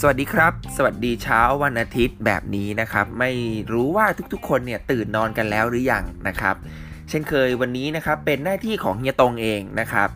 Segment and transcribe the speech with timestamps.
[0.00, 3.30] สวัสดีครับ สวัสดีเช้าวันอาทิตย์แบบนี้นะครับ ไม่
[3.72, 6.56] รู้ว่าทุกๆ คนเนี่ยตื่นนอนกันแล้วหรือยังนะครับ
[7.08, 10.08] เช่นเคยวันนี้นะครับเป็นหน้าที่ของเฮียตงเองนะครับ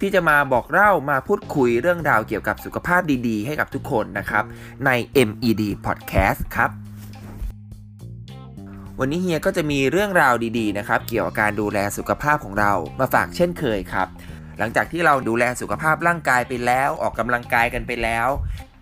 [0.00, 4.44] ที่จะมาบอกเล่ามาพูดคุยเรื่องราวเกี่ยวกับสุขภาพดีๆ ให้กับทุกคนนะครับ
[4.86, 4.90] ใน
[5.28, 6.70] MED Podcast ครับ
[9.00, 14.08] วันนี้เฮียก็จะมีเรื่องราวดีๆนะครับ เกี่ยวกับการดูแลสุขภาพของเรามาฝากเช่นเคยครับ
[14.58, 18.28] หลังจากที่เราดูแลสุขภาพร่างกายไปแล้วออกกำลังกายกันไปแล้ว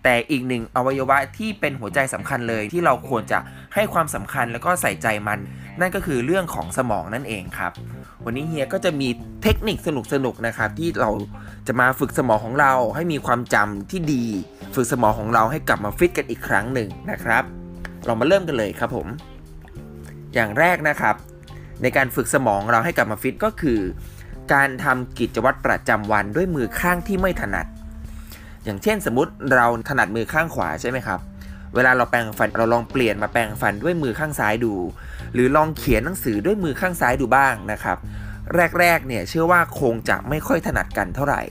[0.03, 3.39] แต่อีกหนึ่งอวัยวะที่เป็นหัวใจสำคัญเลยที่เราควรจะ
[3.73, 5.39] ให้ความสำคัญแล้วก็ใส่ใจมัน
[5.79, 7.71] นั่นก็คือเรื่องของสมองนั่นเองครับ
[8.25, 9.09] วันนี้เฮียก็จะมี
[9.43, 9.89] เทคนิคส
[10.25, 11.09] นุกๆนะครับ ที่เรา
[11.67, 14.25] จะมาฝึกสมองของเราให้มีความจำที่ดี
[14.75, 17.43] ฝึกสมองของเราให้กลับมาฟิตกันอีกครั้งหนึ่งนะครับ
[18.05, 19.07] เรามาเริ่มกันเลยครับผม
[20.33, 21.15] อย่างแรกนะครับ
[21.81, 23.79] ในการฝึกสมองเราให้กลับมาฟิตก็คือ
[24.53, 27.65] การทำกิจวัตรประจำวันด้วยมือข้างที่ไม่ถนัด
[28.65, 31.19] อย่างเช่นสมมติเราถนัดมือข้างขวาใช่ไหมครับ
[31.75, 34.73] เวลาเราแปรงฟันเราลองเปลี่ยนมาแปรงฟันด้วยมือข้างซ้ายดู
[35.33, 37.97] หรือลองเขียนหนังสือด้วยมือข้างซ้ายดูบ้างนะครับ
[38.79, 41.41] แรกๆเนี่ยเชื่อว่าคงจะไม่ค่อยถนัดกันเท่าไหร่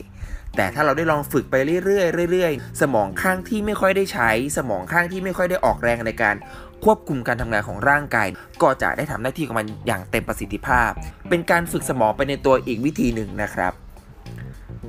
[0.57, 6.37] แต่ถ้าเราได้ลองฝึกไปเรื่อยๆเรื่อยๆ สมองข้างที่ไม่ค่อยได้ใช้ สมองข้างที่ไม่ค่อยได้ออกแรงในการ
[6.85, 8.29] ควบคุมการทำงานของร่างกาย
[8.63, 10.91] ก็จะได้ทำหน้าที่ของมันอย่างเต็มประสิทธิภาพ
[11.29, 13.73] เป็นการฝึกสมองไปในตัวอีกวิธีหนึ่งนะครับ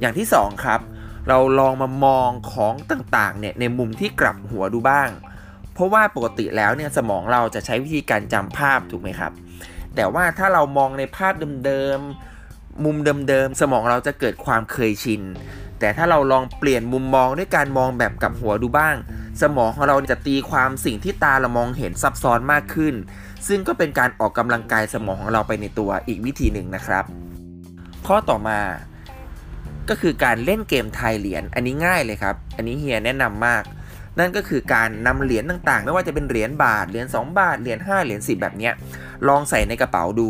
[0.02, 0.80] อย่างที่ 2 ครับ
[1.27, 5.09] เราลองมามองของต่างๆเนี่ยในมุมที่กลับหัวดูบ้าง
[5.73, 9.31] เพราะว่าปกติแล้วเนี่ยสมองเราจะใช้วิธีการจำภาพถูกไหมครับ
[9.95, 11.33] แต่ว่าถ้าเรามองในภาพ
[11.66, 12.97] เดิมๆมุม
[13.30, 15.22] เดิมๆสมองเราจะเกิดความเคยชิน
[15.80, 18.95] แต่ถ้าเราลองเปลี่ยนมุมมองด้วยการมองแบบกลับหัวดูบ้าง
[19.41, 22.95] สมองของเราจะตีความสิ่งที่ตาเรามองเห็นซับซ้อนมากขึ้น
[23.47, 27.06] ซึ่งก็เป็นการออกกำลังกายสมองของเราไปในตัวอีกวิธีหนึ่งนะครับ
[28.08, 28.59] ข้อต่อมา
[29.89, 33.63] ก็คือการเล่นเกมทายเหรียญอันนี้ง่ายเลยครับ อันนี้เฮียแนะนำมาก
[34.19, 38.73] นั่นก็คือการนำเหรียญต่างๆ ไม่ว่าจะเป็นเหรียญบาทเหรียญ2 บาทเหรียญ5เหรียญ10 แบบเนี้ย
[39.28, 40.29] ลองใส่ในกระเป๋าดู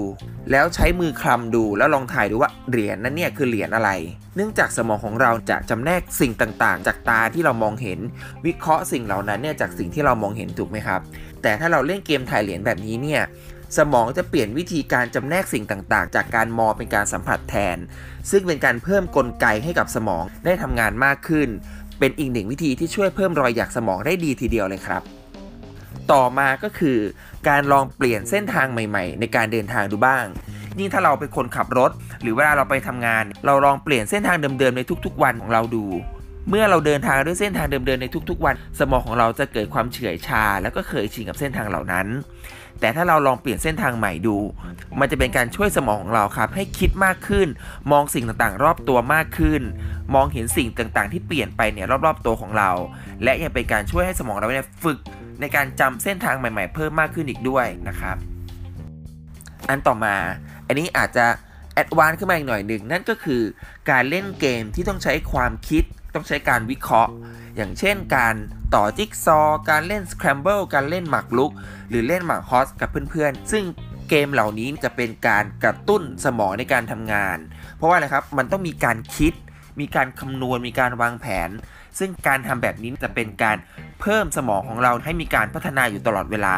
[0.51, 3.89] แล้วใช้มือคลำดูแล้วลองถ่ายดูว่าเหรียญนั้นเนี่ยคือเหรียญอะไร
[4.35, 7.99] เนื่องจากสมองของเราจะจำแนกสิ่งต่างๆ จากตาที่เรามองเห็น
[8.45, 11.01] วิเคราะห์สิ่งเหล่านั้นเนี่ยจากสิ่งที่เรามองเห็นถูกไหมครับ
[11.43, 13.21] แต่ถ้าเราเล่นเกมถ่ายเหรียญแบบนี้เนี่ย
[13.77, 17.77] สมองจะเปลี่ยนวิธีการจำแนกสิ่งต่างๆ จากการมองเป็นการสัมผัสแทน
[18.31, 21.49] ซึ่งเป็นการเพิ่มกลไกให้กับสมองได้ทำงานมากขึ้น
[21.99, 25.01] เป็นอีกหนึ่งวิธีที่ช่วยเพิ่มรอยหยักสมองได้ดีทีเดียวเลยครับ
[26.11, 26.97] ต่อมาก็คือ
[27.47, 30.25] การลองเปลี่ยนเส้นทางใหม่ ๆ ในการเดินทางดูบ้าง
[30.79, 31.91] ยิ่งถ้าเราเป็นคนขับรถ
[32.21, 35.85] หรือเวลาเราไปทำงาน เราลองเปลี่ยนเส้นทางเดิมๆในทุกๆวันของเราดู
[36.49, 42.07] เมื่อเราเดินทางด้วยเส้นทางเดิมๆในทุกๆ วัน สมองของเราจะเกิดความเฉื่อยชา แล้วก็เคยชินกับเส้นทางเหล่านั้น
[42.79, 44.37] แต่ถ้าเราลองเปลี่ยนเส้นทางใหม่ดู
[44.99, 47.47] มันจะเป็นการช่วยสมองของเราครับ ให้คิดมากขึ้น
[47.91, 49.61] มองสิ่งต่างๆ รอบตัวมากขึ้น
[50.15, 52.71] มองเห็นสิ่งต่างๆ ที่เปลี่ยนไปเนี่ยรอบๆ ตัวของเรา
[53.23, 54.99] และยังเป็นการช่วยให้สมองเราเนี่ยฝึก
[55.39, 58.17] ในการจำเส้นทางใหม่ ๆ เพิ่มมากขึ้นอีกด้วยนะครับ
[59.69, 60.15] อันต่อมา
[60.67, 61.25] อันนี้อาจจะ
[61.73, 63.41] advance ขึ้นมาอีกหน่อยหนึ่งนั่นก็คือ
[63.89, 65.83] การเล่นเกมที่ต้องใช้ความคิด
[66.13, 67.11] ต้องใช้การวิเคราะห์
[67.55, 68.35] อย่างเช่นการ
[68.75, 69.39] ต่อจิ๊กซอว์
[69.69, 71.51] การเล่น Scrabble การเล่นหมากรุก
[71.89, 73.63] หรือเล่นหมากฮอสกับเพื่อนๆ ซึ่ง
[74.09, 77.37] เกมเหล่านี้จะเป็นการกระตุ้นสมองในการทำงาน
[77.77, 79.33] เพราะว่าอะไรครับ มันต้องมีการคิด
[79.79, 81.49] มีการคำนวณ มีการวางแผน
[81.99, 83.57] ซึ่งการทำแบบนี้จะเป็นการ
[84.01, 86.55] เพิ่มสมองของเราให้มีการพัฒนาอยู่ตลอดเวลา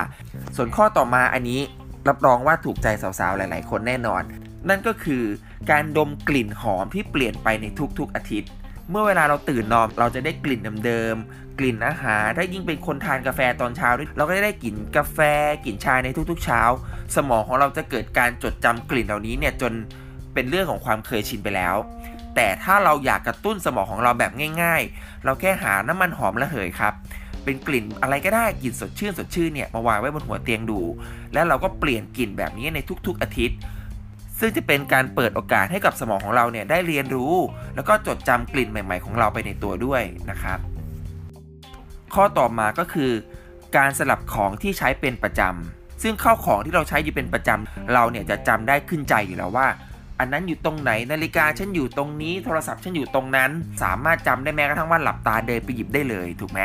[0.55, 1.59] ส่วนข้อต่อมาอันนี้
[2.07, 4.21] รับรองว่าถูกใจสาวๆ หลาย ๆ คนแน่นอน
[4.69, 5.23] นั่นก็คือ
[5.71, 7.65] การดมกลิ่นหอมที่เปลี่ยนไปใน
[7.99, 8.51] ทุกๆอาทิตย์
[8.89, 15.19] เมื่อเวลาเราตื่นนอนเราจะได้กลิ่นเดิมๆกลิ่นอาหารถ้ายิ่งเป็นคนทานกาแฟตอนเช้าเราก็จะได้กลิ่นกาแฟ
[15.65, 16.61] กลิ่นชาในทุกๆเช้า
[17.15, 19.73] สมองของเราจะเกิดการจดจำกลิ่นเหล่านี้เนี่ยจน
[20.33, 21.75] เป็นเรื่องของความเคยชินไปแล้ว
[22.35, 26.93] แต่ถ้าเราอยากกระตุ้นสมองของเราแบบง่าย ๆ เราแค่หาน้ำมันหอมระเหยครับ
[27.43, 30.79] เป็นกลิ่นอะไรก็ได้กลิ่นสดชื่นสดชื่นเนี่ยมาวางไว้บนหัวเตียงดู
[31.33, 33.57] แล้วเราก็เปลี่ยนกลิ่นแบบนี้ในทุก ๆ อาทิตย์
[34.39, 37.33] ซึ่งจะเป็นการเปิดโอกาสให้กับสมองของเราเนี่ยได้เรียนรู้
[37.75, 40.59] แล้วก็จดจำกลิ่นใหม่ ๆ ของเราไปในตัวด้วยนะครับ
[42.13, 43.11] ข้อต่อมาก็คือ
[43.77, 49.67] การสลับของที่ใช้เป็นประจำซึ่งข้าวของที่เราใช้อยู่เป็นประจำเราเนี่ยจะจำได้ขึ้นใจอยู่แล้วว่า
[50.19, 53.51] อันนั้นอยู่ตรงไหนนาฬิกาฉันอยู่ตรงนี้โทรศัพท์ฉันอยู่ตรงนั้น
[53.83, 56.59] สามารถจำได้แม้กระทั่งว่าหลับตาเดินไปหยิบได้เลยถูกไหม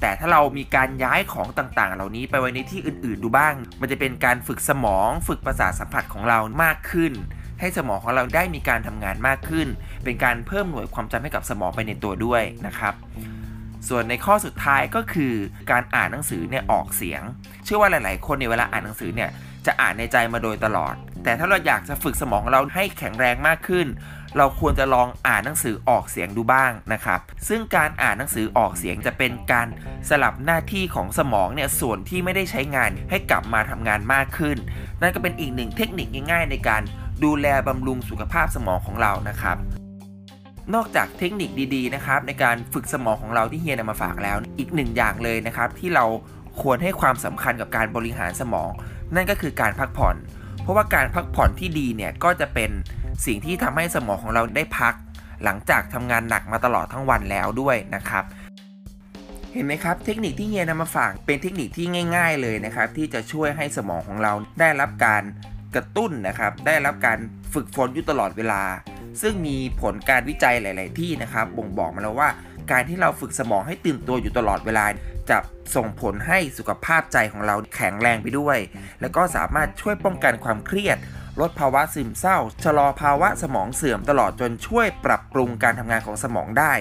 [0.00, 7.12] แต่ถ้าเรามีการย้ายของต่างๆ เหล่านี้ไปไว้ในที่อื่นๆดูบ้าง มันจะเป็นการฝึกสมอง ฝึกประสาทสัมผัสของเรามากขึ้น
[7.60, 9.68] ให้สมองของเราได้มีการทำงานมากขึ้น
[10.04, 12.94] เป็นการเพิ่มหน่วยความจำให้กับสมองไปในตัวด้วยนะครับ
[13.88, 15.34] ส่วนในข้อสุดท้ายก็คือ
[15.70, 17.22] การอ่านหนังสือเนี่ยออกเสียง
[17.64, 19.30] เชื่อว่าหลาย ๆ คนในเวลาอ่านหนังสือเนี่ย
[19.66, 20.94] จะอ่านในใจมาโดยตลอด
[21.24, 23.86] แต่ถ้าเราอยากจะฝึกสมองเราให้แข็งแรงมากขึ้น
[24.36, 29.68] เราควรจะลองอ่านหนังสือออกเสียงดูบ้างนะครับ ซึ่งการอ่านหนังสือออกเสียงจะเป็นการ
[30.08, 34.56] สลับหน้าที่ของสมองเนี่ยส่วนที่ไม่ได้ใช้งานให้กลับมาทำงานมากขึ้น
[35.00, 36.82] นั่นก็เป็นอีกหนึ่งเทคนิคง่ายๆ ในการ
[37.24, 39.56] ดูแลบำรุงสุขภาพสมองของเรานะครับ
[40.74, 46.04] นอกจากเทคนิคดีๆนะครับในการฝึกสมองของเราที่เฮียนำมาฝากแล้ว อีกหนึ่งอย่างเลยนะครับที่เรา
[46.62, 48.70] ควรให้ความสำคัญกับการบริหารสมอง
[49.14, 50.16] นั่นก็คือการพักผ่อน
[50.62, 52.70] เพราะว่าการพักผ่อนที่ดีเนี่ยก็จะเป็น
[53.26, 54.94] สิ่งที่ทำให้สมองของเราได้พัก
[55.44, 58.24] หลังจากทำงานหนักมาตลอดทั้งวันแล้วด้วยนะครับ
[59.52, 61.86] เห็นไหมครับ เทคนิคที่เฮียนำมาฝากเป็นเทคนิคที่
[62.16, 65.22] ง่าย ๆ เลยนะครับ ที่จะช่วยให้สมองของเราได้รับการ
[65.74, 67.18] กระตุ้นนะครับ ได้รับการ
[67.54, 68.62] ฝึกฝนอยู่ตลอดเวลา
[69.22, 72.28] ซึ่งมีผลการวิจัยหลาย ๆ ที่นะครับ บ่งบอกมาแล้วว่า
[72.70, 74.86] การที่เราฝึกสมองให้ตื่นตัวอยู่ตลอดเวลา
[75.30, 75.38] จะ
[75.76, 78.58] ส่งผลให้สุขภาพใจของเราแข็งแรงไปด้วย
[79.00, 80.98] แล้วก็สามารถช่วยป้องกันความเครียด
[81.40, 86.72] ลดภาวะซึมเศร้า ชะลอภาวะสมองเสื่อมตลอดจนช่วยปรับปรุงการทำงานของสมองได้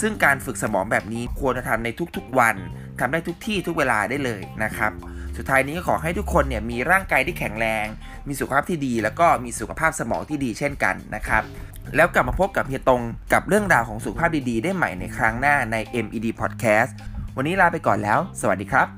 [0.00, 2.56] ซึ่งการฝึกสมองแบบนี้ควรจะทำในทุกๆวัน
[3.00, 4.92] ทำได้ทุกที่ทุกเวลาได้เลยนะครับ
[5.42, 7.86] สุดท้ายนี้ก็ขอให้ทุกคนเนี่ยมีร่างกายที่แข็งแรง
[8.28, 11.42] มีสุขภาพที่ดี แล้วก็มีสุขภาพสมองที่ดีเช่นกันนะครับ
[11.96, 13.02] แล้วกลับมาพบกับเฮียตรง
[13.32, 16.90] กับเรื่องราวของสุขภาพดีๆ ได้ใหม่ในครั้งหน้าใน MED Podcast
[17.36, 18.88] วันนี้ลาไปก่อนแล้ว สวัสดีครับ